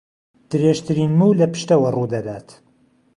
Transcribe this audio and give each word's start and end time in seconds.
درێژترین 0.49 1.11
موو 1.19 1.37
لە 1.39 1.45
پشتەوە 1.53 1.89
ڕوو 1.95 2.11
دەدات 2.13 2.47